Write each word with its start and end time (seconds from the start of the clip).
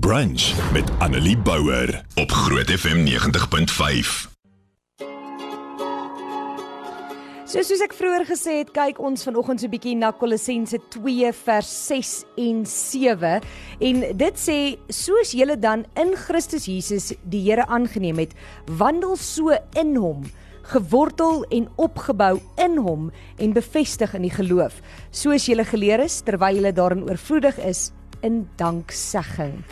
Brunch 0.00 0.72
met 0.72 0.90
Annelie 0.98 1.38
Bouwer 1.38 2.04
op 2.14 2.30
Groot 2.30 2.70
FM 2.70 3.04
90.5. 3.04 4.30
So 7.44 7.60
soos 7.60 7.82
ek 7.84 7.92
vroeër 7.92 8.24
gesê 8.24 8.54
het, 8.62 8.70
kyk 8.72 9.02
ons 9.04 9.26
vanoggend 9.28 9.60
so 9.60 9.68
'n 9.68 9.74
bietjie 9.74 9.92
na 10.00 10.08
Kolossense 10.16 10.80
2 10.96 11.32
vers 11.44 11.86
6 11.86 12.24
en 12.40 12.64
7 12.64 13.42
en 13.80 14.16
dit 14.16 14.36
sê 14.40 14.78
soos 14.88 15.36
julle 15.36 15.58
dan 15.58 15.84
in 16.00 16.16
Christus 16.16 16.64
Jesus 16.64 17.12
die 17.28 17.44
Here 17.44 17.66
aangeneem 17.68 18.16
het, 18.16 18.32
wandel 18.64 19.16
so 19.16 19.52
in 19.76 19.96
hom 19.96 20.24
gewortel 20.62 21.44
en 21.50 21.68
opgebou 21.76 22.40
in 22.56 22.78
hom 22.78 23.10
en 23.36 23.52
bevestig 23.52 24.14
in 24.14 24.22
die 24.22 24.32
geloof 24.32 24.80
soos 25.10 25.46
julle 25.46 25.64
geleer 25.64 26.00
is 26.00 26.22
terwyl 26.22 26.54
julle 26.54 26.72
daarin 26.72 27.04
oorvloedig 27.04 27.58
is 27.58 27.92
in 28.22 28.48
danksegging. 28.56 29.62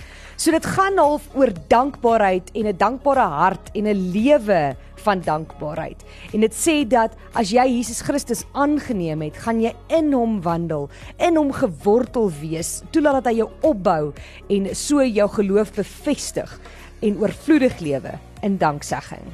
So 0.41 0.55
dit 0.55 0.65
gaan 0.65 0.97
half 0.97 1.27
oor 1.37 1.51
dankbaarheid 1.69 2.51
en 2.57 2.67
'n 2.67 2.77
dankbare 2.77 3.27
hart 3.29 3.71
en 3.75 3.85
'n 3.87 4.11
lewe 4.13 4.77
van 5.05 5.21
dankbaarheid. 5.21 6.03
En 6.33 6.41
dit 6.41 6.55
sê 6.55 6.87
dat 6.89 7.17
as 7.33 7.51
jy 7.51 7.67
Jesus 7.67 8.01
Christus 8.01 8.45
aangeneem 8.53 9.21
het, 9.23 9.37
gaan 9.37 9.61
jy 9.61 9.75
in 9.89 10.13
hom 10.13 10.41
wandel, 10.43 10.89
in 11.19 11.37
hom 11.37 11.53
gewortel 11.53 12.31
wees, 12.41 12.83
toelaat 12.91 13.25
dat 13.25 13.33
hy 13.33 13.37
jou 13.41 13.51
opbou 13.61 14.13
en 14.49 14.75
so 14.75 15.05
jou 15.05 15.29
geloof 15.29 15.73
bevestig 15.73 16.61
en 17.01 17.19
oorvloedig 17.21 17.79
lewe 17.81 18.19
in 18.43 18.57
danksegging. 18.57 19.25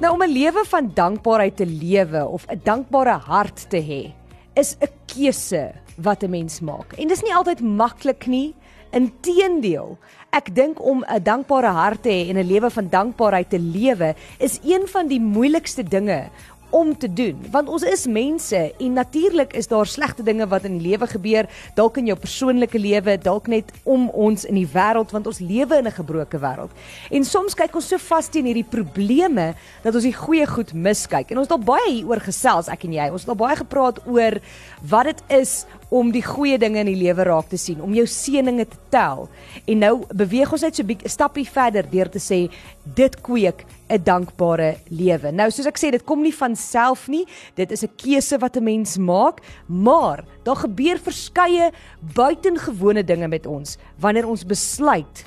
Nou 0.00 0.12
om 0.14 0.22
'n 0.22 0.32
lewe 0.32 0.64
van 0.66 0.90
dankbaarheid 0.94 1.56
te 1.56 1.66
lewe 1.66 2.26
of 2.26 2.46
'n 2.50 2.60
dankbare 2.64 3.18
hart 3.18 3.70
te 3.70 3.78
hê, 3.78 4.12
is 4.54 4.76
'n 4.80 4.88
keuse 5.06 5.83
wat 5.96 6.22
'n 6.22 6.30
mens 6.30 6.60
maak. 6.60 6.92
En 6.92 7.08
dis 7.08 7.22
nie 7.22 7.34
altyd 7.34 7.60
maklik 7.60 8.26
nie. 8.26 8.54
Inteendeel, 8.90 9.98
ek 10.30 10.54
dink 10.54 10.82
om 10.82 11.04
'n 11.04 11.22
dankbare 11.22 11.66
hart 11.66 12.02
te 12.02 12.08
hê 12.08 12.28
en 12.28 12.38
'n 12.38 12.46
lewe 12.46 12.70
van 12.70 12.88
dankbaarheid 12.88 13.50
te 13.50 13.58
lewe 13.58 14.14
is 14.38 14.60
een 14.62 14.88
van 14.88 15.08
die 15.08 15.20
moeilikste 15.20 15.82
dinge 15.82 16.30
om 16.74 16.96
te 16.98 17.12
doen. 17.12 17.38
Want 17.50 17.68
ons 17.70 17.82
is 17.86 18.06
mense 18.10 18.58
en 18.78 18.92
natuurlik 18.92 19.52
is 19.54 19.68
daar 19.70 19.86
slegte 19.86 20.22
dinge 20.26 20.46
wat 20.50 20.66
in 20.66 20.78
die 20.78 20.88
lewe 20.88 21.06
gebeur. 21.06 21.46
Dalk 21.78 22.00
in 22.00 22.08
jou 22.10 22.16
persoonlike 22.18 22.78
lewe 22.78 23.14
dalk 23.22 23.46
net 23.52 23.70
om 23.82 24.08
ons 24.10 24.46
in 24.48 24.58
die 24.58 24.66
wêreld 24.72 25.14
want 25.14 25.30
ons 25.30 25.38
lewe 25.38 25.78
in 25.78 25.86
'n 25.86 25.98
gebroke 26.00 26.38
wêreld 26.38 26.72
en 27.10 27.24
soms 27.24 27.54
kyk 27.54 27.74
ons 27.74 27.88
so 27.88 27.98
vas 27.98 28.28
teen 28.28 28.44
hierdie 28.44 28.66
probleme 28.70 29.54
dat 29.82 29.94
ons 29.94 30.02
die 30.02 30.16
goeie 30.16 30.46
goed 30.46 30.72
miskyk. 30.72 31.30
En 31.30 31.38
ons 31.38 31.46
het 31.46 31.58
al 31.58 31.64
baie 31.64 31.90
hieroor 31.92 32.20
gesels 32.20 32.68
ek 32.68 32.84
en 32.84 32.92
jy. 32.92 33.10
Ons 33.10 33.20
het 33.20 33.30
al 33.30 33.46
baie 33.46 33.56
gepraat 33.56 34.06
oor 34.06 34.40
wat 34.82 35.04
dit 35.04 35.22
is 35.28 35.66
om 35.94 36.10
die 36.10 36.24
goeie 36.26 36.58
dinge 36.58 36.80
in 36.82 36.88
die 36.90 36.98
lewe 36.98 37.26
raak 37.28 37.52
te 37.52 37.58
sien, 37.60 37.82
om 37.84 37.92
jou 37.94 38.04
seëninge 38.10 38.66
te 38.66 38.78
tel. 38.90 39.28
En 39.70 39.78
nou 39.78 39.92
beweeg 40.10 40.52
ons 40.52 40.64
net 40.66 40.74
so 40.74 40.82
'n 40.82 41.08
stappie 41.08 41.46
verder 41.46 41.86
deur 41.90 42.08
te 42.10 42.18
sê 42.18 42.50
dit 42.84 43.22
kweek 43.22 43.64
'n 43.88 44.02
dankbare 44.02 44.76
lewe. 44.90 45.32
Nou 45.32 45.50
soos 45.50 45.66
ek 45.66 45.78
sê, 45.78 45.90
dit 45.90 46.04
kom 46.04 46.22
nie 46.22 46.34
van 46.34 46.56
self 46.56 47.08
nie. 47.08 47.24
Dit 47.54 47.70
is 47.70 47.84
'n 47.84 47.90
keuse 47.96 48.38
wat 48.38 48.56
'n 48.56 48.64
mens 48.64 48.98
maak, 48.98 49.40
maar 49.68 50.24
daar 50.42 50.56
gebeur 50.56 50.98
verskeie 50.98 51.72
buitengewone 52.14 53.04
dinge 53.04 53.28
met 53.28 53.46
ons 53.46 53.78
wanneer 54.00 54.26
ons 54.26 54.44
besluit 54.44 55.24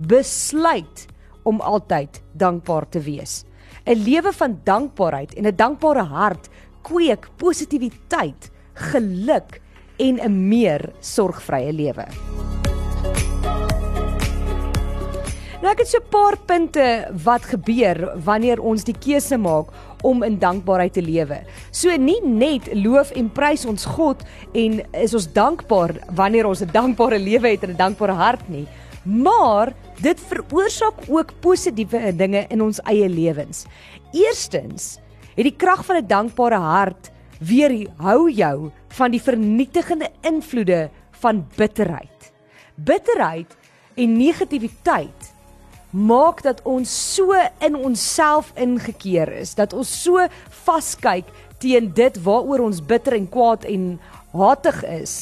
besluit 0.00 1.06
om 1.44 1.60
altyd 1.60 2.22
dankbaar 2.32 2.88
te 2.88 3.00
wees. 3.00 3.44
'n 3.86 3.94
Lewe 4.04 4.32
van 4.32 4.60
dankbaarheid 4.64 5.34
en 5.34 5.46
'n 5.46 5.56
dankbare 5.56 6.02
hart 6.02 6.48
kweek 6.82 7.28
positiwiteit, 7.36 8.50
geluk 8.74 9.60
en 10.00 10.20
'n 10.20 10.48
meer 10.48 10.92
sorgvrye 11.00 11.72
lewe. 11.72 12.06
Nou 15.60 15.68
ek 15.68 15.82
het 15.82 15.88
so 15.88 15.98
'n 15.98 16.08
paar 16.08 16.36
punte 16.46 17.08
wat 17.24 17.44
gebeur 17.44 18.16
wanneer 18.24 18.60
ons 18.60 18.84
die 18.84 18.96
keuse 18.96 19.36
maak 19.36 19.68
om 20.02 20.22
in 20.22 20.38
dankbaarheid 20.38 20.92
te 20.92 21.02
lewe. 21.02 21.44
So 21.70 21.96
nie 21.96 22.20
net 22.24 22.74
loof 22.74 23.10
en 23.10 23.28
prys 23.28 23.66
ons 23.66 23.84
God 23.84 24.22
en 24.54 24.80
is 24.92 25.14
ons 25.14 25.32
dankbaar 25.32 25.92
wanneer 26.14 26.46
ons 26.46 26.62
'n 26.62 26.72
dankbare 26.72 27.18
lewe 27.18 27.48
het 27.48 27.62
en 27.62 27.70
'n 27.70 27.76
dankbare 27.76 28.12
hart 28.12 28.48
nie, 28.48 28.66
maar 29.04 29.74
dit 30.00 30.20
veroorsaak 30.20 30.94
ook 31.08 31.40
positiewe 31.40 32.16
dinge 32.16 32.46
in 32.48 32.62
ons 32.62 32.80
eie 32.80 33.08
lewens. 33.08 33.66
Eerstens, 34.12 34.98
het 35.36 35.44
die 35.44 35.56
krag 35.56 35.84
van 35.84 35.96
'n 35.96 36.06
dankbare 36.06 36.58
hart 36.58 37.10
weerhou 37.40 38.28
jou 38.30 38.70
van 38.96 39.12
die 39.14 39.22
vernietigende 39.22 40.10
invloede 40.26 40.88
van 41.22 41.44
bitterheid. 41.56 42.32
Bitterheid 42.74 43.56
en 43.96 44.16
negativiteit 44.16 45.32
maak 45.90 46.42
dat 46.46 46.60
ons 46.68 46.90
so 47.14 47.34
in 47.64 47.74
onsself 47.74 48.52
ingekeer 48.54 49.32
is, 49.40 49.56
dat 49.58 49.72
ons 49.74 49.90
so 49.90 50.22
vaskyk 50.64 51.26
teen 51.60 51.90
dit 51.96 52.20
waaroor 52.24 52.62
ons 52.68 52.78
bitter 52.80 53.16
en 53.18 53.26
kwaad 53.28 53.66
en 53.68 53.96
hatig 54.32 54.84
is, 54.86 55.16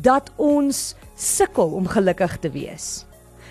dat 0.00 0.30
ons 0.40 0.94
sukkel 1.16 1.76
om 1.76 1.88
gelukkig 1.88 2.38
te 2.40 2.50
wees. 2.52 3.04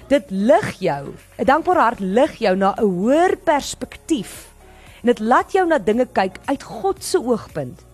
Dit 0.10 0.30
lig 0.30 0.80
jou, 0.80 1.14
'n 1.38 1.46
dankbare 1.46 1.80
hart 1.80 2.00
lig 2.00 2.34
jou 2.38 2.56
na 2.56 2.74
'n 2.78 2.82
hoër 2.82 3.38
perspektief. 3.38 4.54
En 5.02 5.14
dit 5.14 5.20
laat 5.20 5.52
jou 5.52 5.68
na 5.68 5.78
dinge 5.78 6.06
kyk 6.06 6.40
uit 6.46 6.64
God 6.64 7.04
se 7.04 7.18
oogpunt 7.18 7.86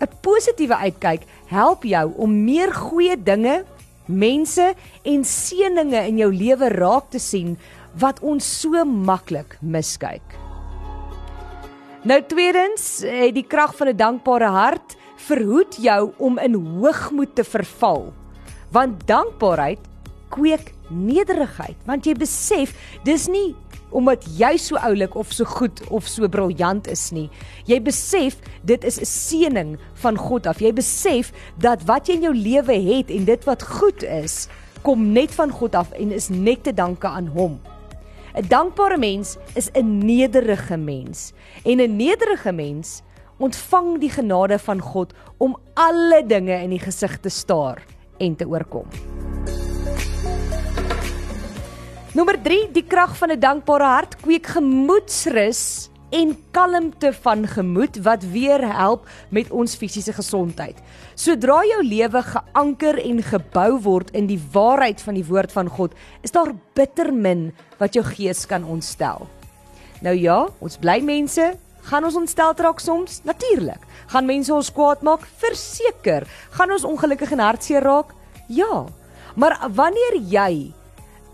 'n 0.00 0.08
positiewe 0.20 0.76
uitkyk 0.76 1.22
help 1.46 1.84
jou 1.84 2.12
om 2.16 2.44
meer 2.44 2.72
goeie 2.72 3.16
dinge, 3.22 3.64
mense 4.06 4.74
en 5.04 5.24
seëninge 5.24 6.06
in 6.08 6.18
jou 6.18 6.32
lewe 6.32 6.68
raak 6.68 7.10
te 7.10 7.18
sien 7.18 7.58
wat 8.00 8.20
ons 8.20 8.60
so 8.60 8.84
maklik 8.84 9.58
miskyk. 9.60 10.22
Nou 12.02 12.22
tweedens, 12.24 13.02
het 13.04 13.34
die 13.34 13.44
krag 13.44 13.76
van 13.76 13.88
'n 13.88 13.96
dankbare 13.96 14.48
hart 14.48 14.96
verhoed 15.16 15.76
jou 15.76 16.12
om 16.16 16.38
in 16.38 16.54
hoogmoed 16.54 17.34
te 17.34 17.44
verval. 17.44 18.12
Want 18.72 19.06
dankbaarheid 19.06 19.78
kweek 20.30 20.72
nederigheid, 20.88 21.76
want 21.84 22.06
jy 22.06 22.14
besef 22.14 22.74
dis 23.04 23.28
nie 23.28 23.54
omdat 23.90 24.24
jy 24.38 24.56
so 24.56 24.76
oulik 24.76 25.14
of 25.14 25.32
so 25.32 25.44
goed 25.44 25.82
of 25.88 26.06
so 26.08 26.28
briljant 26.28 26.86
is 26.90 27.10
nie. 27.10 27.28
Jy 27.66 27.80
besef 27.82 28.38
dit 28.62 28.84
is 28.84 29.00
'n 29.00 29.04
seëning 29.04 29.78
van 29.94 30.16
God 30.16 30.46
af. 30.46 30.60
Jy 30.60 30.72
besef 30.72 31.32
dat 31.58 31.82
wat 31.84 32.06
jy 32.06 32.14
in 32.14 32.22
jou 32.22 32.34
lewe 32.34 32.74
het 32.74 33.10
en 33.10 33.24
dit 33.24 33.44
wat 33.44 33.62
goed 33.62 34.02
is, 34.02 34.48
kom 34.82 35.12
net 35.12 35.30
van 35.30 35.50
God 35.50 35.74
af 35.74 35.92
en 35.92 36.12
is 36.12 36.28
net 36.28 36.62
te 36.64 36.72
danke 36.72 37.06
aan 37.06 37.26
hom. 37.26 37.60
'n 38.34 38.46
Dankbare 38.48 38.98
mens 38.98 39.36
is 39.54 39.70
'n 39.74 39.98
nederige 39.98 40.76
mens 40.76 41.32
en 41.64 41.80
'n 41.80 41.96
nederige 41.96 42.52
mens 42.52 43.02
ontvang 43.38 43.98
die 43.98 44.10
genade 44.10 44.58
van 44.58 44.80
God 44.80 45.12
om 45.38 45.56
alle 45.74 46.26
dinge 46.26 46.62
in 46.62 46.70
die 46.70 46.78
gesig 46.78 47.18
te 47.20 47.28
staar 47.28 47.82
en 48.18 48.36
te 48.36 48.46
oorkom. 48.46 49.09
Nommer 52.10 52.34
3, 52.42 52.72
die 52.74 52.82
krag 52.82 53.12
van 53.14 53.30
'n 53.30 53.38
dankbare 53.38 53.86
hart 53.86 54.16
kweek 54.18 54.46
gemoedsrus 54.46 55.90
en 56.10 56.34
kalmte 56.50 57.12
van 57.12 57.46
gemoed 57.46 58.02
wat 58.02 58.24
weer 58.24 58.58
help 58.66 59.06
met 59.30 59.50
ons 59.50 59.76
fisiese 59.76 60.12
gesondheid. 60.12 60.74
Sodra 61.14 61.62
jou 61.62 61.84
lewe 61.86 62.22
geanker 62.22 62.98
en 62.98 63.22
gebou 63.22 63.78
word 63.78 64.10
in 64.10 64.26
die 64.26 64.40
waarheid 64.52 65.00
van 65.00 65.14
die 65.14 65.24
woord 65.24 65.52
van 65.52 65.68
God, 65.68 65.94
is 66.22 66.32
daar 66.32 66.52
bitter 66.74 67.14
min 67.14 67.52
wat 67.78 67.94
jou 67.94 68.04
gees 68.04 68.46
kan 68.46 68.64
ontstel. 68.64 69.28
Nou 70.02 70.16
ja, 70.16 70.48
ons 70.58 70.76
bly 70.76 71.00
mense, 71.00 71.54
gaan 71.82 72.04
ons 72.04 72.16
ontstel 72.16 72.54
raak 72.56 72.80
soms? 72.80 73.20
Natuurlik. 73.22 73.86
Gaan 74.06 74.26
mense 74.26 74.54
ons 74.54 74.72
kwaad 74.72 75.02
maak? 75.02 75.20
Verseker. 75.36 76.26
Gaan 76.50 76.72
ons 76.72 76.84
ongelukkig 76.84 77.30
en 77.32 77.38
hartseer 77.38 77.82
raak? 77.82 78.14
Ja. 78.48 78.86
Maar 79.36 79.68
wanneer 79.70 80.18
jy 80.26 80.74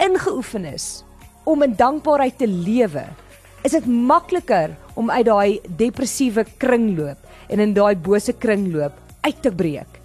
ingeoefen 0.02 0.64
is 0.64 1.04
om 1.44 1.62
in 1.62 1.76
dankbaarheid 1.78 2.38
te 2.38 2.48
lewe, 2.48 3.04
is 3.62 3.74
dit 3.76 3.86
makliker 3.86 4.74
om 4.94 5.10
uit 5.10 5.26
daai 5.26 5.60
depressiewe 5.78 6.44
kringloop 6.58 7.50
en 7.52 7.62
in 7.62 7.74
daai 7.76 7.94
bose 7.96 8.32
kringloop 8.32 8.96
uit 9.26 9.42
te 9.42 9.52
breek 9.52 10.00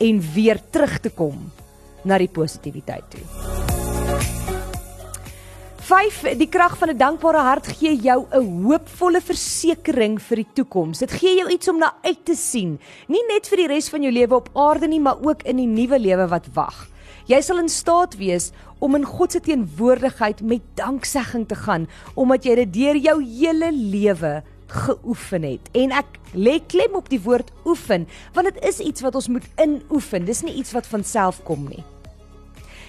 en 0.00 0.22
weer 0.34 0.60
terug 0.72 0.98
te 1.04 1.12
kom 1.12 1.50
na 2.04 2.18
die 2.18 2.30
positiwiteit 2.32 3.10
toe. 3.12 3.24
5 5.90 6.36
Die 6.38 6.46
krag 6.46 6.76
van 6.78 6.90
'n 6.90 6.96
dankbare 6.96 7.40
hart 7.42 7.66
gee 7.66 7.96
jou 7.96 8.26
'n 8.30 8.62
hoopvolle 8.62 9.20
versekering 9.20 10.20
vir 10.22 10.36
die 10.36 10.50
toekoms. 10.54 10.98
Dit 10.98 11.10
gee 11.10 11.36
jou 11.36 11.50
iets 11.50 11.68
om 11.68 11.78
na 11.78 11.94
uit 12.02 12.24
te 12.24 12.34
sien, 12.34 12.78
nie 13.08 13.24
net 13.28 13.48
vir 13.48 13.56
die 13.56 13.66
res 13.66 13.88
van 13.88 14.02
jou 14.02 14.12
lewe 14.12 14.34
op 14.34 14.50
aarde 14.54 14.86
nie, 14.86 15.00
maar 15.00 15.16
ook 15.20 15.42
in 15.42 15.56
die 15.56 15.66
nuwe 15.66 15.98
lewe 15.98 16.28
wat 16.28 16.46
wag. 16.54 16.88
Jy 17.30 17.38
sal 17.46 17.60
in 17.62 17.68
staat 17.70 18.16
wees 18.18 18.48
om 18.82 18.96
in 18.98 19.04
God 19.06 19.36
se 19.36 19.40
teenwoordigheid 19.44 20.40
met 20.42 20.64
danksegging 20.80 21.44
te 21.46 21.54
gaan 21.54 21.84
omdat 22.18 22.46
jy 22.48 22.56
dit 22.64 22.72
deur 22.74 22.98
jou 22.98 23.18
hele 23.22 23.68
lewe 23.70 24.40
geoefen 24.70 25.46
het. 25.46 25.68
En 25.78 25.94
ek 25.94 26.18
lê 26.34 26.56
klem 26.70 26.96
op 26.98 27.06
die 27.10 27.20
woord 27.22 27.52
oefen, 27.66 28.08
want 28.34 28.50
dit 28.50 28.58
is 28.66 28.80
iets 28.82 29.04
wat 29.06 29.14
ons 29.18 29.28
moet 29.30 29.46
inoefen. 29.62 30.26
Dis 30.26 30.42
nie 30.46 30.56
iets 30.58 30.74
wat 30.74 30.88
van 30.90 31.06
self 31.06 31.38
kom 31.46 31.68
nie. 31.70 31.84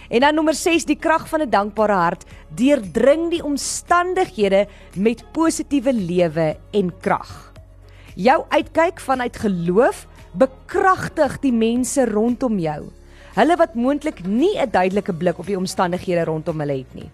En 0.10 0.26
dan 0.26 0.36
nommer 0.36 0.58
6, 0.58 0.88
die 0.90 0.98
krag 1.00 1.28
van 1.30 1.42
'n 1.42 1.50
dankbare 1.50 1.94
hart 1.94 2.26
deurdring 2.50 3.30
die 3.30 3.44
omstandighede 3.44 4.68
met 4.96 5.24
positiewe 5.34 5.94
lewe 5.94 6.58
en 6.72 6.92
krag. 7.00 7.54
Jou 8.16 8.44
uitkyk 8.50 9.00
vanuit 9.00 9.38
geloof 9.38 10.08
bekragtig 10.34 11.40
die 11.40 11.54
mense 11.54 12.06
rondom 12.06 12.60
jou. 12.60 12.92
Hulle 13.32 13.56
wat 13.56 13.76
moontlik 13.80 14.26
nie 14.28 14.58
'n 14.60 14.72
duidelike 14.72 15.14
blik 15.14 15.38
op 15.40 15.46
die 15.46 15.58
omstandighede 15.58 16.26
rondom 16.28 16.60
hulle 16.60 16.78
het 16.78 16.94
nie. 16.94 17.10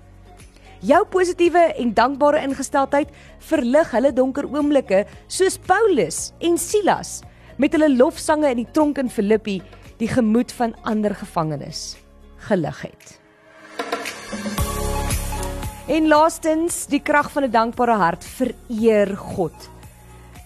Jou 0.81 1.05
positiewe 1.05 1.73
en 1.77 1.93
dankbare 1.93 2.41
ingesteldheid 2.41 3.09
verlig 3.39 3.91
hulle 3.91 4.13
donker 4.13 4.45
oomblikke 4.45 5.05
soos 5.27 5.57
Paulus 5.57 6.31
en 6.39 6.57
Silas 6.57 7.21
met 7.57 7.71
hulle 7.71 7.95
lofsange 7.95 8.49
in 8.49 8.57
die 8.57 8.71
tronk 8.71 8.97
in 8.97 9.09
Filippi 9.09 9.61
die 9.97 10.07
gemoed 10.07 10.51
van 10.51 10.73
ander 10.81 11.15
gevangenes 11.15 11.97
gelig 12.37 12.81
het. 12.81 13.19
En 15.87 16.07
laastens, 16.07 16.85
die 16.87 17.01
krag 17.01 17.31
van 17.31 17.43
'n 17.43 17.51
dankbare 17.51 17.95
hart 17.95 18.23
vereer 18.23 19.17
God. 19.17 19.69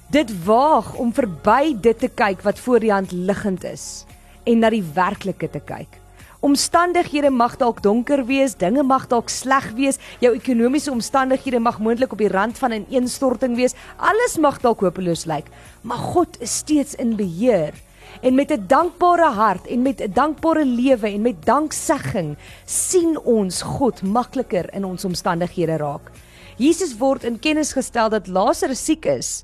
Dit 0.09 0.44
waag 0.44 0.95
om 0.95 1.13
verby 1.13 1.75
dit 1.79 2.00
te 2.00 2.09
kyk 2.09 2.41
wat 2.41 2.59
voor 2.59 2.79
die 2.79 2.91
hand 2.91 3.12
liggend 3.12 3.63
is 3.63 4.06
en 4.43 4.59
na 4.59 4.69
die 4.69 4.83
werklike 4.95 5.49
te 5.49 5.59
kyk. 5.59 6.01
Omstandighede 6.41 7.29
mag 7.29 7.53
dalk 7.61 7.83
donker 7.85 8.23
wees, 8.25 8.55
dinge 8.57 8.81
mag 8.83 9.03
dalk 9.11 9.29
sleg 9.29 9.67
wees, 9.77 9.99
jou 10.23 10.31
ekonomiese 10.33 10.89
omstandighede 10.89 11.59
mag 11.61 11.77
moontlik 11.77 12.15
op 12.15 12.23
die 12.23 12.31
rand 12.33 12.57
van 12.57 12.73
'n 12.73 12.85
ineenstorting 12.89 13.55
wees. 13.55 13.75
Alles 13.97 14.38
mag 14.38 14.57
dalk 14.61 14.81
hopeloos 14.81 15.25
lyk, 15.25 15.45
maar 15.83 15.97
God 15.97 16.41
is 16.41 16.57
steeds 16.57 16.95
in 16.95 17.15
beheer. 17.15 17.73
En 18.21 18.35
met 18.35 18.51
'n 18.51 18.65
dankbare 18.67 19.29
hart 19.29 19.67
en 19.67 19.81
met 19.81 20.01
'n 20.01 20.11
dankbare 20.13 20.65
lewe 20.65 21.07
en 21.07 21.21
met 21.21 21.45
danksegging 21.45 22.37
sien 22.65 23.19
ons 23.19 23.61
God 23.61 24.01
makliker 24.01 24.73
in 24.73 24.85
ons 24.85 25.05
omstandighede 25.05 25.77
raak. 25.77 26.11
Jesus 26.57 26.97
word 26.97 27.23
in 27.23 27.39
kennis 27.39 27.73
gestel 27.73 28.09
dat 28.09 28.27
Lazarus 28.27 28.85
siek 28.85 29.05
is. 29.05 29.44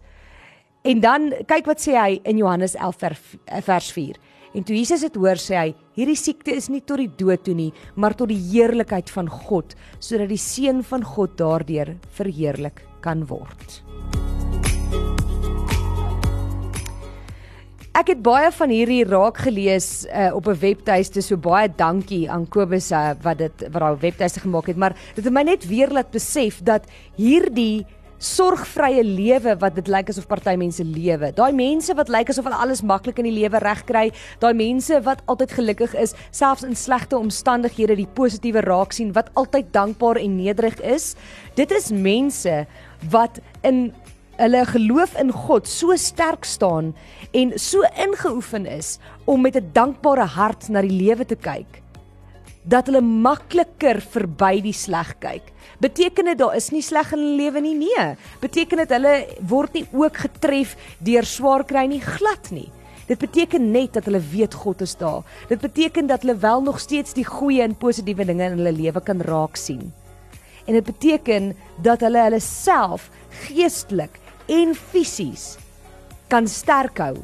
En 0.81 0.99
dan 0.99 1.33
kyk 1.45 1.65
wat 1.65 1.81
sê 1.87 1.93
hy 1.97 2.19
in 2.23 2.37
Johannes 2.37 2.75
11 2.75 2.95
vers 3.63 3.91
4. 3.91 4.15
En 4.53 4.63
toe 4.63 4.75
Jesus 4.77 5.01
dit 5.01 5.15
hoor, 5.15 5.35
sê 5.41 5.55
hy: 5.55 5.75
"Hierdie 5.95 6.15
siekte 6.15 6.55
is 6.55 6.69
nie 6.69 6.81
tot 6.81 6.97
die 6.97 7.11
dood 7.17 7.43
toe 7.43 7.55
nie, 7.55 7.73
maar 7.95 8.15
tot 8.15 8.29
die 8.29 8.39
heerlikheid 8.51 9.09
van 9.09 9.27
God, 9.27 9.75
sodat 9.99 10.29
die 10.29 10.37
seun 10.37 10.83
van 10.83 11.03
God 11.03 11.37
daardeur 11.37 11.97
verheerlik 12.11 12.85
kan 13.01 13.25
word." 13.27 13.83
Ek 17.97 18.11
het 18.11 18.19
baie 18.21 18.51
van 18.53 18.69
hierdie 18.69 19.03
raak 19.09 19.39
gelees 19.41 20.05
uh, 20.05 20.29
op 20.37 20.45
'n 20.47 20.59
webtuiste, 20.61 21.21
so 21.21 21.35
baie 21.35 21.67
dankie 21.67 22.29
aan 22.29 22.45
Kobus 22.45 22.91
uh, 22.91 23.15
wat 23.23 23.37
dit 23.41 23.63
wat 23.73 23.81
daai 23.81 23.97
webtuiste 23.99 24.39
gemaak 24.39 24.67
het, 24.67 24.77
maar 24.77 24.93
dit 25.15 25.25
het 25.25 25.33
my 25.33 25.41
net 25.41 25.65
weer 25.65 25.89
laat 25.89 26.11
besef 26.13 26.61
dat 26.61 26.85
hierdie 27.17 27.87
sorgvrye 28.17 29.03
lewe 29.03 29.55
wat 29.61 29.75
dit 29.77 29.89
lyk 29.91 30.09
asof 30.09 30.27
party 30.29 30.55
mense 30.57 30.83
lewe. 30.83 31.31
Daai 31.37 31.51
mense 31.55 31.93
wat 31.97 32.09
lyk 32.09 32.31
asof 32.33 32.47
hulle 32.49 32.61
alles 32.63 32.81
maklik 32.81 33.19
in 33.21 33.29
die 33.29 33.35
lewe 33.35 33.61
regkry, 33.61 34.09
daai 34.41 34.53
mense 34.57 35.01
wat 35.05 35.21
altyd 35.29 35.53
gelukkig 35.57 35.93
is, 36.01 36.15
selfs 36.31 36.65
in 36.65 36.75
slegte 36.75 37.17
omstandighede 37.17 37.97
die 37.99 38.09
positiewe 38.17 38.65
raak 38.65 38.95
sien, 38.95 39.13
wat 39.17 39.29
altyd 39.37 39.71
dankbaar 39.75 40.21
en 40.21 40.37
nederig 40.37 40.79
is. 40.81 41.15
Dit 41.55 41.71
is 41.71 41.91
mense 41.91 42.65
wat 43.11 43.41
in 43.67 43.91
hulle 44.37 44.65
geloof 44.69 45.15
in 45.17 45.31
God 45.33 45.67
so 45.67 45.95
sterk 45.97 46.45
staan 46.45 46.93
en 47.33 47.55
so 47.57 47.81
ingeoefen 47.97 48.67
is 48.69 48.97
om 49.25 49.41
met 49.41 49.55
'n 49.57 49.69
dankbare 49.73 50.25
hart 50.25 50.69
na 50.69 50.81
die 50.81 50.93
lewe 50.93 51.25
te 51.25 51.35
kyk 51.35 51.81
dat 52.67 52.89
hulle 52.89 53.01
makliker 53.01 54.01
verby 54.03 54.61
die 54.65 54.75
sleg 54.75 55.13
kyk. 55.23 55.53
Beteken 55.83 56.31
dit 56.31 56.39
daar 56.39 56.55
is 56.57 56.71
nie 56.73 56.83
sleg 56.83 57.13
in 57.15 57.21
hulle 57.21 57.37
lewe 57.39 57.61
nie? 57.63 57.75
Nee. 57.79 58.07
Beteken 58.41 58.83
dit 58.83 58.95
hulle 58.97 59.13
word 59.47 59.77
nie 59.77 59.85
ook 59.95 60.23
getref 60.25 60.75
deur 60.99 61.27
swaar 61.27 61.63
kry 61.67 61.85
nie? 61.87 62.01
Glad 62.03 62.51
nie. 62.51 62.67
Dit 63.07 63.21
beteken 63.23 63.69
net 63.71 63.93
dat 63.95 64.09
hulle 64.09 64.19
weet 64.19 64.53
God 64.53 64.81
is 64.83 64.97
daar. 64.99 65.23
Dit 65.47 65.61
beteken 65.63 66.09
dat 66.09 66.25
hulle 66.25 66.35
wel 66.43 66.61
nog 66.65 66.81
steeds 66.83 67.15
die 67.15 67.25
goeie 67.25 67.63
en 67.63 67.77
positiewe 67.79 68.25
dinge 68.27 68.49
in 68.51 68.57
hulle 68.59 68.75
lewe 68.75 69.01
kan 69.01 69.23
raak 69.23 69.55
sien. 69.55 69.85
En 70.67 70.75
dit 70.75 70.83
beteken 70.83 71.53
dat 71.83 72.03
hulle 72.03 72.25
hulle 72.27 72.41
self 72.43 73.07
geestelik 73.47 74.19
en 74.51 74.75
fisies 74.75 75.55
kan 76.27 76.47
sterk 76.51 76.99
hou 76.99 77.15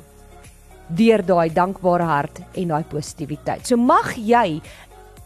deur 0.88 1.24
daai 1.26 1.50
dankbare 1.52 2.08
hart 2.08 2.40
en 2.60 2.72
daai 2.72 2.84
positiwiteit. 2.88 3.68
So 3.68 3.76
mag 3.80 4.14
jy 4.16 4.62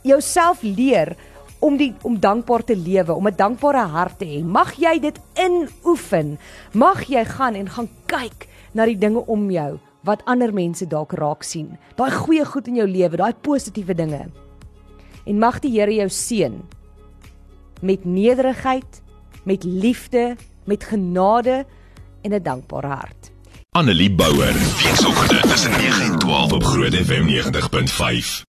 jouself 0.07 0.61
leer 0.61 1.15
om 1.59 1.77
die 1.77 1.93
om 2.05 2.19
dankbaar 2.19 2.63
te 2.63 2.75
lewe, 2.75 3.13
om 3.13 3.27
'n 3.27 3.35
dankbare 3.35 3.85
hart 3.87 4.19
te 4.19 4.25
hê. 4.25 4.43
Mag 4.43 4.75
jy 4.75 4.99
dit 4.99 5.19
inoefen. 5.35 6.37
Mag 6.73 7.03
jy 7.03 7.25
gaan 7.25 7.55
en 7.55 7.69
gaan 7.69 7.89
kyk 8.05 8.47
na 8.73 8.85
die 8.85 8.97
dinge 8.97 9.25
om 9.25 9.51
jou 9.51 9.79
wat 10.03 10.21
ander 10.25 10.53
mense 10.53 10.87
dalk 10.87 11.11
raak 11.11 11.43
sien. 11.43 11.77
Daai 11.95 12.11
goeie 12.11 12.45
goed 12.45 12.67
in 12.67 12.75
jou 12.75 12.87
lewe, 12.87 13.17
daai 13.17 13.33
positiewe 13.33 13.93
dinge. 13.93 14.29
En 15.25 15.39
mag 15.39 15.59
die 15.59 15.71
Here 15.71 15.93
jou 15.93 16.09
seën 16.09 16.61
met 17.81 18.05
nederigheid, 18.05 19.01
met 19.43 19.63
liefde, 19.63 20.35
met 20.65 20.83
genade 20.83 21.65
en 22.21 22.33
'n 22.33 22.43
dankbare 22.43 22.87
hart. 22.87 23.31
Annelie 23.71 24.11
Bouwer, 24.11 24.53
weekoggend 24.53 25.41
tussen 25.41 25.71
9 25.71 26.03
en 26.03 26.19
12 26.19 26.51
op 26.51 26.63
Groot 26.63 26.93
FM 26.93 27.25
90.5. 27.25 28.45